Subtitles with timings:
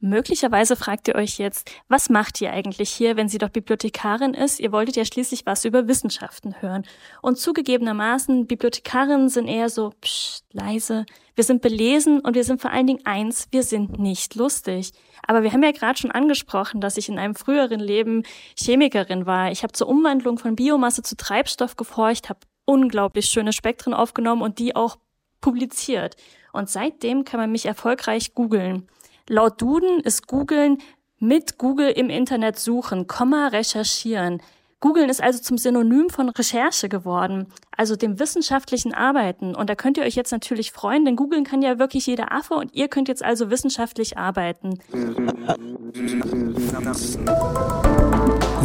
[0.00, 4.60] Möglicherweise fragt ihr euch jetzt, was macht ihr eigentlich hier, wenn sie doch Bibliothekarin ist?
[4.60, 6.84] Ihr wolltet ja schließlich was über Wissenschaften hören.
[7.22, 11.06] Und zugegebenermaßen, Bibliothekarinnen sind eher so psch, leise.
[11.34, 14.92] Wir sind belesen und wir sind vor allen Dingen eins, wir sind nicht lustig.
[15.26, 18.22] Aber wir haben ja gerade schon angesprochen, dass ich in einem früheren Leben
[18.58, 19.50] Chemikerin war.
[19.50, 24.58] Ich habe zur Umwandlung von Biomasse zu Treibstoff geforscht, habe unglaublich schöne Spektren aufgenommen und
[24.58, 24.98] die auch
[25.40, 26.16] publiziert.
[26.52, 28.88] Und seitdem kann man mich erfolgreich googeln.
[29.28, 30.78] Laut Duden ist Googeln
[31.18, 34.40] mit Google im Internet suchen, Komma recherchieren.
[34.78, 39.56] Googeln ist also zum Synonym von Recherche geworden, also dem wissenschaftlichen Arbeiten.
[39.56, 42.54] Und da könnt ihr euch jetzt natürlich freuen, denn Googeln kann ja wirklich jeder Affe
[42.54, 44.78] und ihr könnt jetzt also wissenschaftlich arbeiten.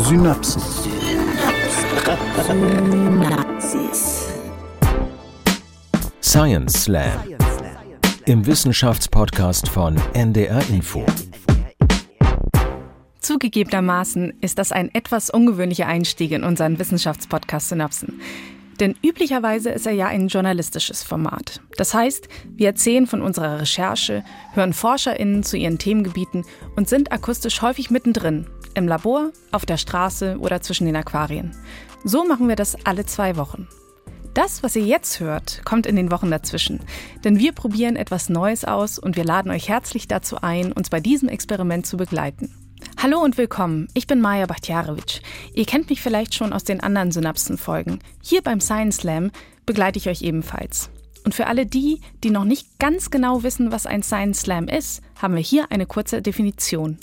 [0.04, 0.62] Synapsen.
[3.64, 4.28] Synapsis.
[6.22, 7.51] Science Slam.
[8.32, 11.06] Im Wissenschaftspodcast von NDR Info.
[13.20, 18.22] Zugegebenermaßen ist das ein etwas ungewöhnlicher Einstieg in unseren Wissenschaftspodcast Synapsen.
[18.80, 21.60] Denn üblicherweise ist er ja ein journalistisches Format.
[21.76, 26.46] Das heißt, wir erzählen von unserer Recherche, hören ForscherInnen zu ihren Themengebieten
[26.78, 28.48] und sind akustisch häufig mittendrin.
[28.76, 31.54] Im Labor, auf der Straße oder zwischen den Aquarien.
[32.06, 33.68] So machen wir das alle zwei Wochen.
[34.34, 36.80] Das, was ihr jetzt hört, kommt in den Wochen dazwischen.
[37.26, 41.02] Denn wir probieren etwas Neues aus und wir laden euch herzlich dazu ein, uns bei
[41.02, 42.56] diesem Experiment zu begleiten.
[42.98, 45.20] Hallo und willkommen, ich bin Maja Bachtjarewitsch.
[45.54, 48.00] Ihr kennt mich vielleicht schon aus den anderen Synapsen-Folgen.
[48.24, 49.32] Hier beim Science Slam
[49.66, 50.90] begleite ich euch ebenfalls.
[51.26, 55.02] Und für alle die, die noch nicht ganz genau wissen, was ein Science Slam ist,
[55.22, 56.98] haben wir hier eine kurze Definition.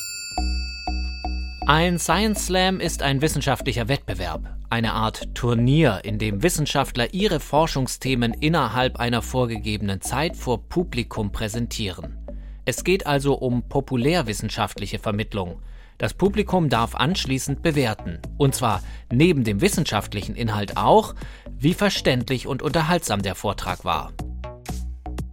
[1.67, 8.35] Ein Science Slam ist ein wissenschaftlicher Wettbewerb, eine Art Turnier, in dem Wissenschaftler ihre Forschungsthemen
[8.35, 12.19] innerhalb einer vorgegebenen Zeit vor Publikum präsentieren.
[12.65, 15.63] Es geht also um populärwissenschaftliche Vermittlung.
[15.97, 21.15] Das Publikum darf anschließend bewerten, und zwar neben dem wissenschaftlichen Inhalt auch,
[21.59, 24.13] wie verständlich und unterhaltsam der Vortrag war.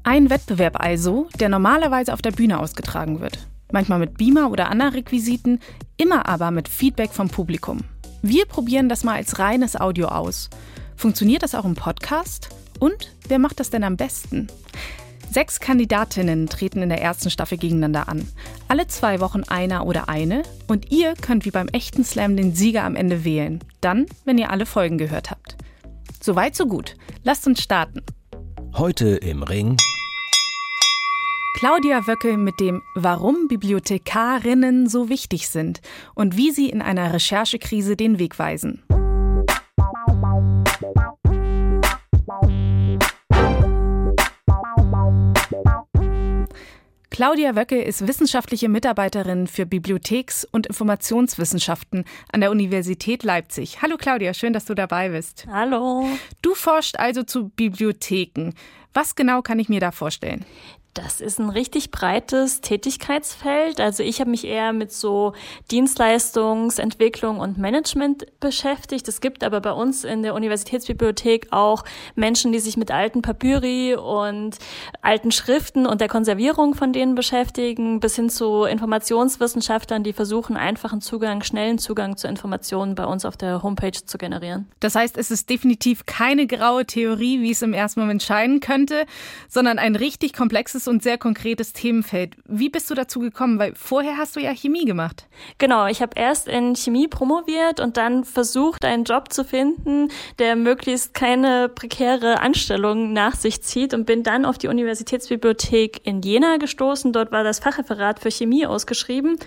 [0.03, 4.94] Ein Wettbewerb also, der normalerweise auf der Bühne ausgetragen wird manchmal mit Beamer oder anderen
[4.94, 5.59] Requisiten,
[5.97, 7.81] immer aber mit Feedback vom Publikum.
[8.28, 10.50] Wir probieren das mal als reines Audio aus.
[10.96, 12.50] Funktioniert das auch im Podcast?
[12.80, 14.47] Und wer macht das denn am besten?
[15.30, 18.28] Sechs Kandidatinnen treten in der ersten Staffel gegeneinander an.
[18.68, 20.41] Alle zwei Wochen einer oder eine.
[20.66, 23.59] Und ihr könnt wie beim echten Slam den Sieger am Ende wählen.
[23.80, 25.56] Dann, wenn ihr alle Folgen gehört habt.
[26.19, 26.96] Soweit, so gut.
[27.24, 28.02] Lasst uns starten.
[28.74, 29.78] Heute im Ring.
[31.57, 35.79] Claudia Wöckel mit dem Warum Bibliothekarinnen so wichtig sind
[36.13, 38.83] und wie sie in einer Recherchekrise den Weg weisen.
[47.09, 53.81] Claudia Wöckel ist wissenschaftliche Mitarbeiterin für Bibliotheks- und Informationswissenschaften an der Universität Leipzig.
[53.81, 55.47] Hallo Claudia, schön, dass du dabei bist.
[55.49, 56.05] Hallo.
[56.41, 58.51] Du forschst also zu Bibliotheken.
[58.95, 60.45] Was genau kann ich mir da vorstellen?
[60.95, 63.81] Das ist ein richtig breites Tätigkeitsfeld.
[63.81, 65.33] Also ich habe mich eher mit so
[65.69, 69.05] Dienstleistungsentwicklung und Management beschäftigt.
[69.09, 71.84] Es gibt aber bei uns in der Universitätsbibliothek auch
[72.16, 74.57] Menschen, die sich mit alten Papyri und
[75.01, 81.01] alten Schriften und der Konservierung von denen beschäftigen, bis hin zu Informationswissenschaftlern, die versuchen, einfachen
[81.01, 84.69] Zugang, schnellen Zugang zu Informationen bei uns auf der Homepage zu generieren.
[84.79, 88.84] Das heißt, es ist definitiv keine graue Theorie, wie es im ersten Moment scheinen könnte,
[89.47, 92.35] sondern ein richtig komplexes und sehr konkretes Themenfeld.
[92.46, 93.59] Wie bist du dazu gekommen?
[93.59, 95.28] Weil vorher hast du ja Chemie gemacht.
[95.57, 100.09] Genau, ich habe erst in Chemie promoviert und dann versucht, einen Job zu finden,
[100.40, 106.22] der möglichst keine prekäre Anstellung nach sich zieht und bin dann auf die Universitätsbibliothek in
[106.22, 107.13] Jena gestoßen.
[107.13, 109.38] Dort war das Fachreferat für Chemie ausgeschrieben.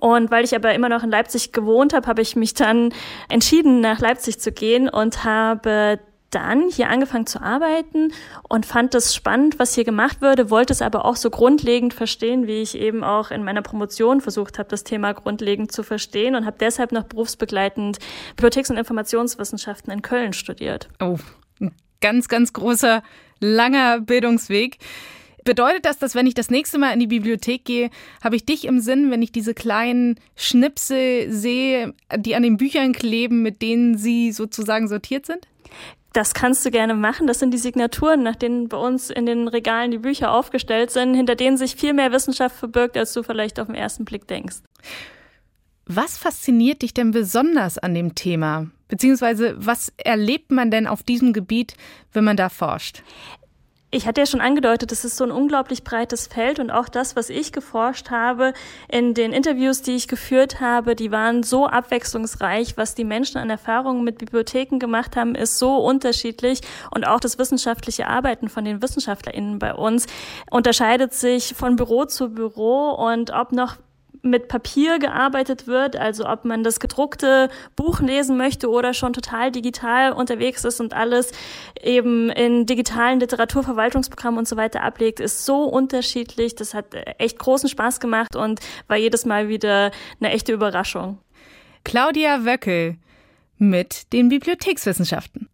[0.00, 2.92] Und weil ich aber immer noch in Leipzig gewohnt habe, habe ich mich dann
[3.28, 8.12] entschieden, nach Leipzig zu gehen und habe dann hier angefangen zu arbeiten
[8.48, 12.46] und fand es spannend, was hier gemacht würde, wollte es aber auch so grundlegend verstehen,
[12.46, 16.46] wie ich eben auch in meiner Promotion versucht habe, das Thema grundlegend zu verstehen und
[16.46, 17.98] habe deshalb noch berufsbegleitend
[18.36, 20.88] Bibliotheks- und Informationswissenschaften in Köln studiert.
[21.00, 21.18] Oh,
[21.60, 23.02] ein ganz, ganz großer,
[23.40, 24.78] langer Bildungsweg.
[25.44, 27.90] Bedeutet das, dass wenn ich das nächste Mal in die Bibliothek gehe,
[28.22, 32.92] habe ich dich im Sinn, wenn ich diese kleinen Schnipsel sehe, die an den Büchern
[32.92, 35.46] kleben, mit denen sie sozusagen sortiert sind?
[36.12, 37.26] Das kannst du gerne machen.
[37.26, 41.14] Das sind die Signaturen, nach denen bei uns in den Regalen die Bücher aufgestellt sind,
[41.14, 44.56] hinter denen sich viel mehr Wissenschaft verbirgt, als du vielleicht auf den ersten Blick denkst.
[45.86, 48.66] Was fasziniert dich denn besonders an dem Thema?
[48.88, 51.74] Beziehungsweise was erlebt man denn auf diesem Gebiet,
[52.12, 53.02] wenn man da forscht?
[53.92, 57.16] Ich hatte ja schon angedeutet, es ist so ein unglaublich breites Feld und auch das,
[57.16, 58.52] was ich geforscht habe
[58.86, 62.76] in den Interviews, die ich geführt habe, die waren so abwechslungsreich.
[62.76, 66.60] Was die Menschen an Erfahrungen mit Bibliotheken gemacht haben, ist so unterschiedlich
[66.92, 70.06] und auch das wissenschaftliche Arbeiten von den WissenschaftlerInnen bei uns
[70.52, 73.76] unterscheidet sich von Büro zu Büro und ob noch
[74.22, 79.50] mit Papier gearbeitet wird, also ob man das gedruckte Buch lesen möchte oder schon total
[79.50, 81.32] digital unterwegs ist und alles
[81.82, 86.54] eben in digitalen Literaturverwaltungsprogrammen und so weiter ablegt, ist so unterschiedlich.
[86.54, 89.90] Das hat echt großen Spaß gemacht und war jedes Mal wieder
[90.20, 91.18] eine echte Überraschung.
[91.84, 92.96] Claudia Wöckel
[93.58, 95.49] mit den Bibliothekswissenschaften.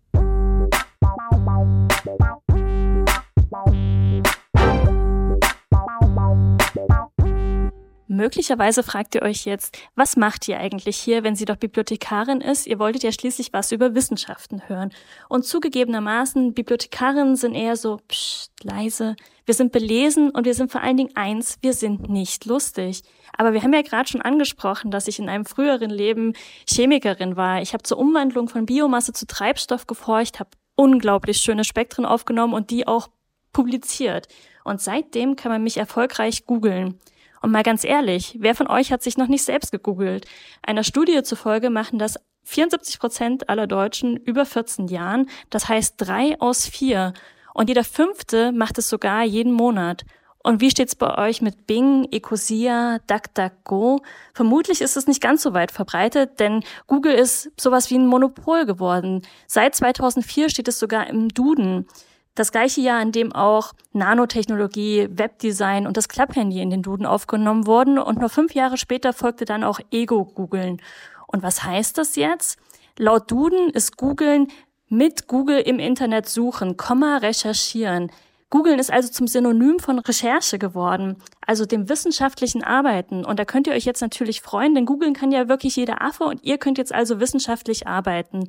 [8.17, 12.67] Möglicherweise fragt ihr euch jetzt, was macht ihr eigentlich hier, wenn sie doch Bibliothekarin ist?
[12.67, 14.91] Ihr wolltet ja schließlich was über Wissenschaften hören.
[15.29, 19.17] Und zugegebenermaßen, Bibliothekarinnen sind eher so, psst, leise.
[19.45, 23.03] Wir sind belesen und wir sind vor allen Dingen eins, wir sind nicht lustig.
[23.37, 26.33] Aber wir haben ja gerade schon angesprochen, dass ich in einem früheren Leben
[26.67, 27.61] Chemikerin war.
[27.61, 32.71] Ich habe zur Umwandlung von Biomasse zu Treibstoff geforscht, habe unglaublich schöne Spektren aufgenommen und
[32.71, 33.09] die auch
[33.53, 34.29] publiziert.
[34.65, 36.99] Und seitdem kann man mich erfolgreich googeln.
[37.43, 40.27] Und mal ganz ehrlich, wer von euch hat sich noch nicht selbst gegoogelt?
[40.63, 46.41] Einer Studie zufolge machen das 74 Prozent aller Deutschen über 14 Jahren, das heißt drei
[46.41, 47.13] aus vier.
[47.55, 50.05] Und jeder fünfte macht es sogar jeden Monat.
[50.47, 54.01] Und wie steht's bei euch mit Bing, Ecosia, DuckDuckGo?
[54.33, 58.65] Vermutlich ist es nicht ganz so weit verbreitet, denn Google ist sowas wie ein Monopol
[58.65, 59.23] geworden.
[59.49, 61.89] Seit 2004 steht es sogar im Duden.
[62.37, 67.67] Das gleiche Jahr, in dem auch Nanotechnologie, Webdesign und das Klapphandy in den Duden aufgenommen
[67.67, 67.99] wurden.
[67.99, 70.83] Und nur fünf Jahre später folgte dann auch Ego-Googeln.
[71.27, 72.59] Und was heißt das jetzt?
[72.99, 74.49] Laut Duden ist Googeln
[74.89, 78.13] mit Google im Internet suchen, Komma recherchieren.
[78.51, 83.25] Googeln ist also zum Synonym von Recherche geworden, also dem wissenschaftlichen Arbeiten.
[83.25, 86.25] Und da könnt ihr euch jetzt natürlich freuen, denn Googeln kann ja wirklich jeder Affe
[86.25, 88.49] und ihr könnt jetzt also wissenschaftlich arbeiten.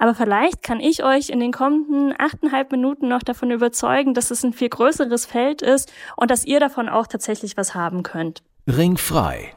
[0.00, 4.44] Aber vielleicht kann ich euch in den kommenden achteinhalb Minuten noch davon überzeugen, dass es
[4.44, 8.42] ein viel größeres Feld ist und dass ihr davon auch tatsächlich was haben könnt.
[8.68, 9.52] Ringfrei.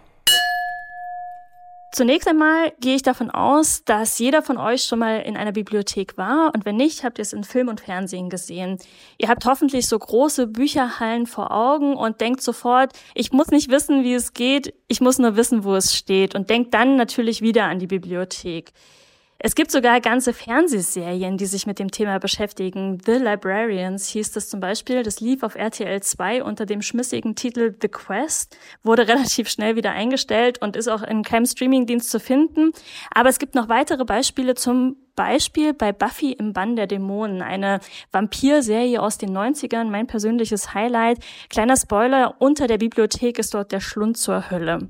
[1.94, 6.18] Zunächst einmal gehe ich davon aus, dass jeder von euch schon mal in einer Bibliothek
[6.18, 8.80] war und wenn nicht, habt ihr es in Film und Fernsehen gesehen.
[9.20, 14.04] Ihr habt hoffentlich so große Bücherhallen vor Augen und denkt sofort, ich muss nicht wissen,
[14.04, 17.66] wie es geht, ich muss nur wissen, wo es steht und denkt dann natürlich wieder
[17.66, 18.72] an die Bibliothek.
[19.44, 23.00] Es gibt sogar ganze Fernsehserien, die sich mit dem Thema beschäftigen.
[23.04, 25.02] The Librarians hieß das zum Beispiel.
[25.02, 29.94] Das lief auf RTL 2 unter dem schmissigen Titel The Quest, wurde relativ schnell wieder
[29.94, 32.72] eingestellt und ist auch in keinem Streamingdienst zu finden.
[33.16, 37.80] Aber es gibt noch weitere Beispiele zum Beispiel bei Buffy im Bann der Dämonen, eine
[38.12, 41.18] Vampir-Serie aus den 90ern, mein persönliches Highlight.
[41.50, 44.88] Kleiner Spoiler, unter der Bibliothek ist dort der Schlund zur Hölle.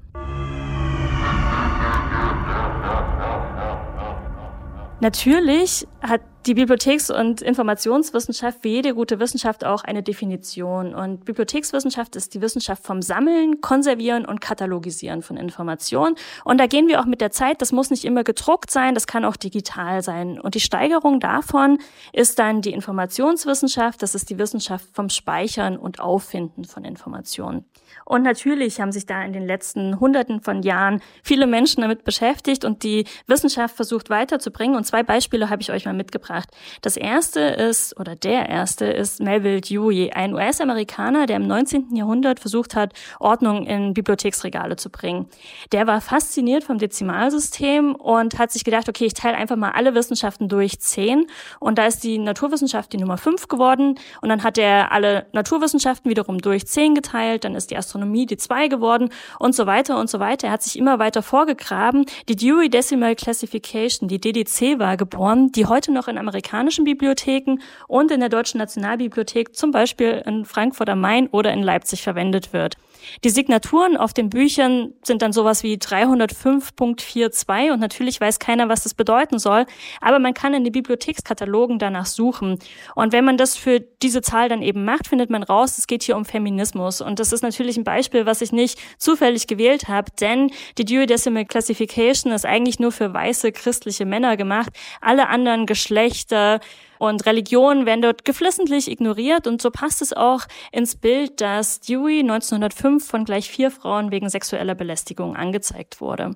[5.01, 10.95] Natürlich hat die Bibliotheks- und Informationswissenschaft wie jede gute Wissenschaft auch eine Definition.
[10.95, 16.15] Und Bibliothekswissenschaft ist die Wissenschaft vom Sammeln, Konservieren und Katalogisieren von Informationen.
[16.43, 17.61] Und da gehen wir auch mit der Zeit.
[17.61, 20.39] Das muss nicht immer gedruckt sein, das kann auch digital sein.
[20.39, 21.77] Und die Steigerung davon
[22.11, 24.01] ist dann die Informationswissenschaft.
[24.01, 27.65] Das ist die Wissenschaft vom Speichern und Auffinden von Informationen.
[28.05, 32.65] Und natürlich haben sich da in den letzten Hunderten von Jahren viele Menschen damit beschäftigt
[32.65, 34.75] und die Wissenschaft versucht weiterzubringen.
[34.75, 36.49] Und zwei Beispiele habe ich euch mal mitgebracht mitgebracht.
[36.81, 41.95] Das erste ist, oder der erste ist Melville Dewey, ein US-Amerikaner, der im 19.
[41.95, 45.27] Jahrhundert versucht hat, Ordnung in Bibliotheksregale zu bringen.
[45.71, 49.93] Der war fasziniert vom Dezimalsystem und hat sich gedacht, okay, ich teile einfach mal alle
[49.93, 51.27] Wissenschaften durch zehn.
[51.59, 53.99] Und da ist die Naturwissenschaft die Nummer fünf geworden.
[54.21, 57.43] Und dann hat er alle Naturwissenschaften wiederum durch zehn geteilt.
[57.43, 59.09] Dann ist die Astronomie die zwei geworden
[59.39, 60.47] und so weiter und so weiter.
[60.47, 62.05] Er hat sich immer weiter vorgegraben.
[62.29, 68.11] Die Dewey Decimal Classification, die DDC, war geboren, die heute noch in amerikanischen Bibliotheken und
[68.11, 72.77] in der Deutschen Nationalbibliothek, zum Beispiel in Frankfurt am Main oder in Leipzig verwendet wird.
[73.23, 78.83] Die Signaturen auf den Büchern sind dann sowas wie 305.42 und natürlich weiß keiner, was
[78.83, 79.65] das bedeuten soll,
[80.01, 82.59] aber man kann in den Bibliothekskatalogen danach suchen.
[82.95, 86.03] Und wenn man das für diese Zahl dann eben macht, findet man raus, es geht
[86.03, 87.01] hier um Feminismus.
[87.01, 91.05] Und das ist natürlich ein Beispiel, was ich nicht zufällig gewählt habe, denn die Dewey
[91.05, 94.69] Decimal Classification ist eigentlich nur für weiße christliche Männer gemacht.
[95.01, 96.59] Alle anderen Geschlechter
[97.01, 100.41] und Religionen werden dort geflissentlich ignoriert und so passt es auch
[100.71, 106.35] ins Bild, dass Dewey 1905 von gleich vier Frauen wegen sexueller Belästigung angezeigt wurde.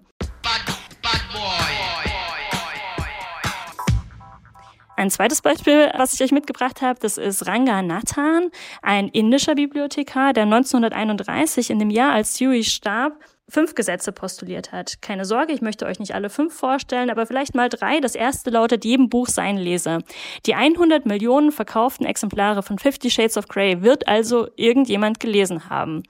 [4.97, 8.49] Ein zweites Beispiel, was ich euch mitgebracht habe, das ist Ranga Nathan,
[8.81, 13.19] ein indischer Bibliothekar, der 1931 in dem Jahr, als Dewey starb,
[13.49, 15.01] fünf Gesetze postuliert hat.
[15.01, 17.99] Keine Sorge, ich möchte euch nicht alle fünf vorstellen, aber vielleicht mal drei.
[17.99, 19.99] Das erste lautet, jedem Buch sein Leser.
[20.45, 26.03] Die 100 Millionen verkauften Exemplare von Fifty Shades of Grey wird also irgendjemand gelesen haben.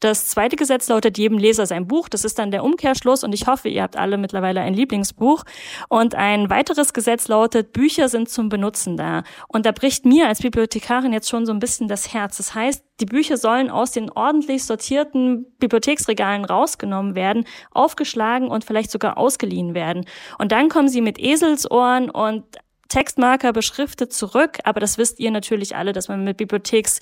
[0.00, 2.08] Das zweite Gesetz lautet jedem Leser sein Buch.
[2.08, 5.44] Das ist dann der Umkehrschluss und ich hoffe, ihr habt alle mittlerweile ein Lieblingsbuch.
[5.88, 9.24] Und ein weiteres Gesetz lautet, Bücher sind zum Benutzen da.
[9.46, 12.38] Und da bricht mir als Bibliothekarin jetzt schon so ein bisschen das Herz.
[12.38, 18.90] Das heißt, die Bücher sollen aus den ordentlich sortierten Bibliotheksregalen rausgenommen werden, aufgeschlagen und vielleicht
[18.90, 20.06] sogar ausgeliehen werden.
[20.38, 22.44] Und dann kommen sie mit Eselsohren und
[22.88, 24.58] Textmarker beschriftet zurück.
[24.64, 27.00] Aber das wisst ihr natürlich alle, dass man mit Bibliotheks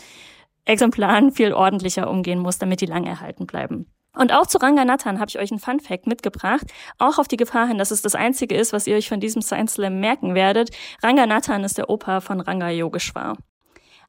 [0.68, 3.86] Exemplaren viel ordentlicher umgehen muss, damit die lang erhalten bleiben.
[4.14, 6.66] Und auch zu Ranganathan habe ich euch einen Fun Fact mitgebracht,
[6.98, 9.42] auch auf die Gefahr hin, dass es das einzige ist, was ihr euch von diesem
[9.42, 10.70] Science Slam merken werdet.
[11.02, 13.36] Ranganathan ist der Opa von Ranga Yogeshwar.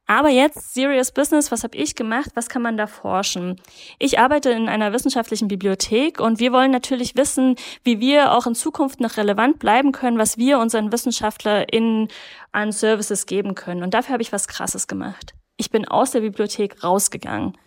[0.07, 2.31] Aber jetzt Serious Business, was habe ich gemacht?
[2.33, 3.61] Was kann man da forschen?
[3.99, 8.55] Ich arbeite in einer wissenschaftlichen Bibliothek und wir wollen natürlich wissen, wie wir auch in
[8.55, 12.07] Zukunft noch relevant bleiben können, was wir unseren WissenschaftlerInnen
[12.51, 13.83] an Services geben können.
[13.83, 15.35] Und dafür habe ich was Krasses gemacht.
[15.61, 17.57] Ich bin aus der Bibliothek rausgegangen.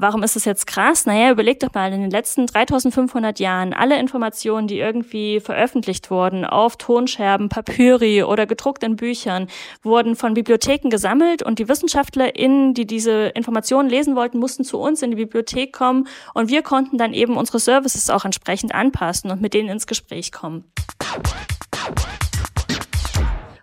[0.00, 1.04] Warum ist es jetzt krass?
[1.04, 6.46] Naja, überleg doch mal, in den letzten 3500 Jahren alle Informationen, die irgendwie veröffentlicht wurden,
[6.46, 9.48] auf Tonscherben, Papyri oder gedruckt in Büchern,
[9.82, 15.02] wurden von Bibliotheken gesammelt und die WissenschaftlerInnen, die diese Informationen lesen wollten, mussten zu uns
[15.02, 19.42] in die Bibliothek kommen und wir konnten dann eben unsere Services auch entsprechend anpassen und
[19.42, 20.64] mit denen ins Gespräch kommen.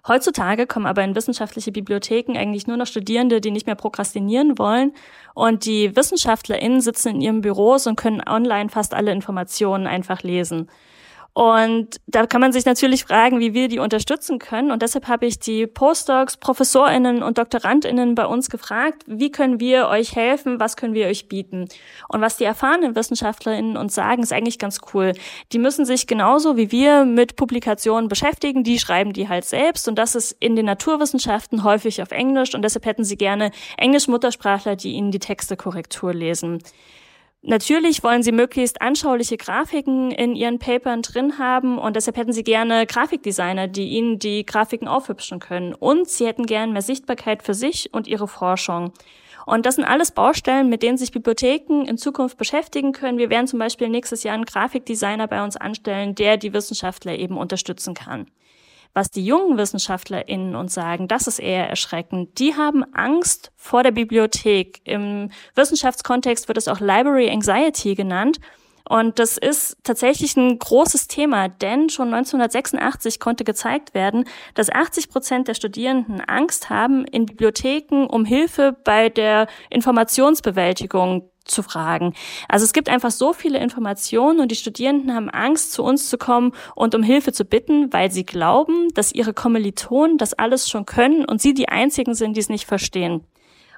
[0.07, 4.93] Heutzutage kommen aber in wissenschaftliche Bibliotheken eigentlich nur noch Studierende, die nicht mehr prokrastinieren wollen.
[5.33, 10.69] Und die WissenschaftlerInnen sitzen in ihren Büros und können online fast alle Informationen einfach lesen.
[11.37, 14.71] Und da kann man sich natürlich fragen, wie wir die unterstützen können.
[14.71, 19.87] Und deshalb habe ich die Postdocs, ProfessorInnen und DoktorandInnen bei uns gefragt, wie können wir
[19.87, 21.69] euch helfen, was können wir euch bieten?
[22.07, 25.13] Und was die erfahrenen WissenschaftlerInnen uns sagen, ist eigentlich ganz cool.
[25.51, 29.87] Die müssen sich genauso wie wir mit Publikationen beschäftigen, die schreiben die halt selbst.
[29.87, 32.55] Und das ist in den Naturwissenschaften häufig auf Englisch.
[32.55, 36.63] Und deshalb hätten sie gerne Englisch-Muttersprachler, die ihnen die Texte Korrektur lesen.
[37.49, 42.43] Natürlich wollen sie möglichst anschauliche Grafiken in ihren Papern drin haben und deshalb hätten sie
[42.43, 45.73] gerne Grafikdesigner, die ihnen die Grafiken aufhübschen können.
[45.73, 48.91] Und sie hätten gern mehr Sichtbarkeit für sich und ihre Forschung.
[49.45, 53.17] Und das sind alles Baustellen, mit denen sich Bibliotheken in Zukunft beschäftigen können.
[53.17, 57.37] Wir werden zum Beispiel nächstes Jahr einen Grafikdesigner bei uns anstellen, der die Wissenschaftler eben
[57.37, 58.27] unterstützen kann.
[58.97, 62.39] Was die jungen WissenschaftlerInnen uns sagen, das ist eher erschreckend.
[62.39, 64.81] Die haben Angst vor der Bibliothek.
[64.85, 68.39] Im Wissenschaftskontext wird es auch Library Anxiety genannt.
[68.89, 75.09] Und das ist tatsächlich ein großes Thema, denn schon 1986 konnte gezeigt werden, dass 80
[75.09, 82.13] Prozent der Studierenden Angst haben, in Bibliotheken um Hilfe bei der Informationsbewältigung zu fragen.
[82.47, 86.17] Also es gibt einfach so viele Informationen und die Studierenden haben Angst, zu uns zu
[86.17, 90.85] kommen und um Hilfe zu bitten, weil sie glauben, dass ihre Kommilitonen das alles schon
[90.85, 93.23] können und sie die einzigen sind, die es nicht verstehen.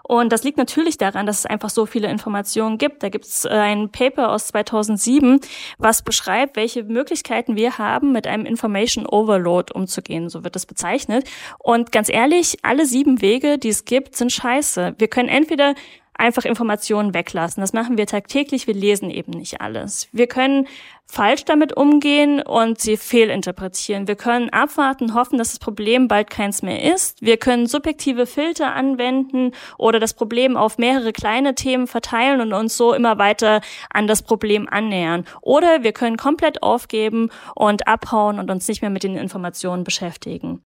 [0.09, 3.03] Und das liegt natürlich daran, dass es einfach so viele Informationen gibt.
[3.03, 5.39] Da gibt es äh, ein Paper aus 2007,
[5.77, 10.27] was beschreibt, welche Möglichkeiten wir haben, mit einem Information Overload umzugehen.
[10.27, 11.29] So wird das bezeichnet.
[11.59, 14.95] Und ganz ehrlich, alle sieben Wege, die es gibt, sind scheiße.
[14.97, 15.75] Wir können entweder
[16.19, 17.61] einfach Informationen weglassen.
[17.61, 18.67] Das machen wir tagtäglich.
[18.67, 20.07] Wir lesen eben nicht alles.
[20.11, 20.67] Wir können
[21.05, 24.07] falsch damit umgehen und sie fehlinterpretieren.
[24.07, 27.21] Wir können abwarten, hoffen, dass das Problem bald keins mehr ist.
[27.21, 32.77] Wir können subjektive Filter anwenden oder das Problem auf mehrere kleine Themen verteilen und uns
[32.77, 33.61] so immer weiter
[33.91, 35.25] an das Problem annähern.
[35.41, 40.63] Oder wir können komplett aufgeben und abhauen und uns nicht mehr mit den Informationen beschäftigen.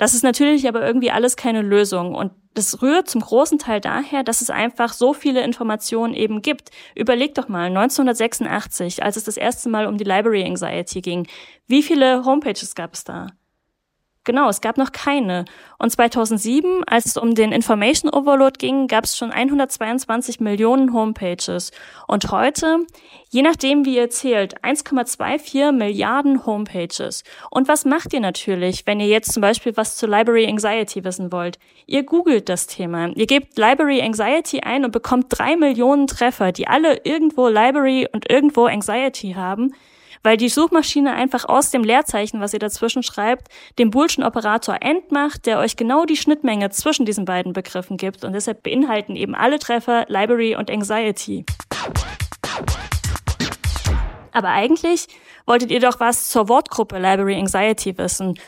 [0.00, 2.14] Das ist natürlich aber irgendwie alles keine Lösung.
[2.14, 6.70] Und das rührt zum großen Teil daher, dass es einfach so viele Informationen eben gibt.
[6.94, 11.28] Überleg doch mal, 1986, als es das erste Mal um die Library Anxiety ging,
[11.66, 13.26] wie viele Homepages gab es da?
[14.24, 15.46] Genau, es gab noch keine.
[15.78, 21.70] Und 2007, als es um den Information Overload ging, gab es schon 122 Millionen Homepages.
[22.06, 22.80] Und heute,
[23.30, 27.24] je nachdem wie ihr zählt, 1,24 Milliarden Homepages.
[27.50, 31.32] Und was macht ihr natürlich, wenn ihr jetzt zum Beispiel was zur Library Anxiety wissen
[31.32, 31.58] wollt?
[31.86, 33.08] Ihr googelt das Thema.
[33.14, 38.30] Ihr gebt Library Anxiety ein und bekommt drei Millionen Treffer, die alle irgendwo Library und
[38.30, 39.72] irgendwo Anxiety haben
[40.22, 43.48] weil die Suchmaschine einfach aus dem Leerzeichen, was ihr dazwischen schreibt,
[43.78, 48.24] den Boolschen Operator end macht, der euch genau die Schnittmenge zwischen diesen beiden Begriffen gibt.
[48.24, 51.44] Und deshalb beinhalten eben alle Treffer Library und Anxiety.
[54.32, 55.06] Aber eigentlich
[55.46, 58.38] wolltet ihr doch was zur Wortgruppe Library Anxiety wissen.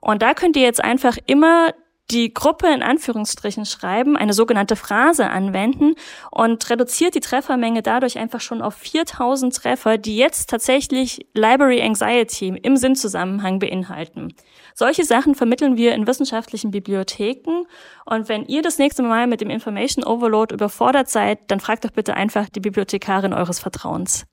[0.00, 1.72] Und da könnt ihr jetzt einfach immer
[2.10, 5.94] die Gruppe in Anführungsstrichen schreiben, eine sogenannte Phrase anwenden
[6.30, 12.48] und reduziert die Treffermenge dadurch einfach schon auf 4000 Treffer, die jetzt tatsächlich Library Anxiety
[12.62, 14.34] im Sinnzusammenhang beinhalten.
[14.74, 17.66] Solche Sachen vermitteln wir in wissenschaftlichen Bibliotheken
[18.04, 21.90] und wenn ihr das nächste Mal mit dem Information Overload überfordert seid, dann fragt doch
[21.90, 24.26] bitte einfach die Bibliothekarin eures Vertrauens.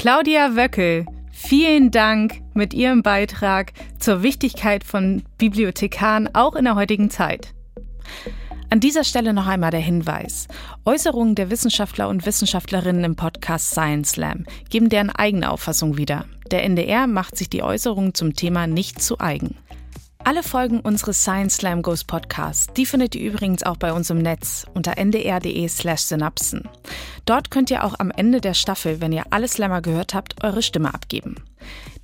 [0.00, 7.10] Claudia Wöckel, vielen Dank mit Ihrem Beitrag zur Wichtigkeit von Bibliothekaren auch in der heutigen
[7.10, 7.52] Zeit.
[8.70, 10.48] An dieser Stelle noch einmal der Hinweis.
[10.86, 16.24] Äußerungen der Wissenschaftler und Wissenschaftlerinnen im Podcast Science Slam geben deren eigene Auffassung wieder.
[16.50, 19.54] Der NDR macht sich die Äußerungen zum Thema nicht zu eigen.
[20.22, 24.18] Alle Folgen unseres Science Slam Goes Podcasts, die findet ihr übrigens auch bei uns im
[24.18, 26.68] Netz unter ndr.de slash synapsen.
[27.24, 30.62] Dort könnt ihr auch am Ende der Staffel, wenn ihr alle Slammer gehört habt, eure
[30.62, 31.36] Stimme abgeben.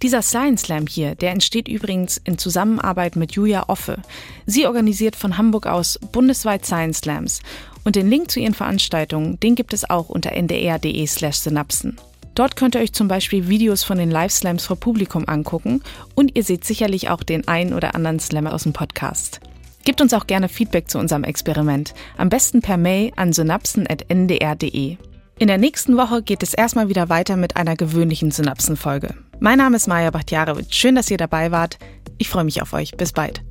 [0.02, 3.98] Dieser Science Slam hier, der entsteht übrigens in Zusammenarbeit mit Julia Offe.
[4.46, 7.40] Sie organisiert von Hamburg aus bundesweit Science Slams
[7.84, 11.98] und den Link zu ihren Veranstaltungen, den gibt es auch unter ndr.de slash synapsen.
[12.36, 15.82] Dort könnt ihr euch zum Beispiel Videos von den Live-Slams vor Publikum angucken
[16.14, 19.40] und ihr seht sicherlich auch den ein oder anderen Slammer aus dem Podcast.
[19.84, 24.98] Gebt uns auch gerne Feedback zu unserem Experiment, am besten per Mail an synapsen.ndr.de.
[25.38, 29.14] In der nächsten Woche geht es erstmal wieder weiter mit einer gewöhnlichen Synapsen-Folge.
[29.40, 30.74] Mein Name ist Maja Bachtjarewitsch.
[30.74, 31.78] Schön, dass ihr dabei wart.
[32.18, 32.92] Ich freue mich auf euch.
[32.98, 33.42] Bis bald.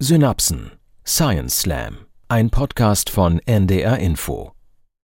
[0.00, 0.72] Synapsen
[1.06, 4.53] Science Slam, ein Podcast von NDR Info.